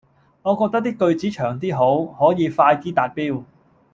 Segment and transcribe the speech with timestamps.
[0.41, 3.43] 我覺得啲句子長啲好，可以快啲達標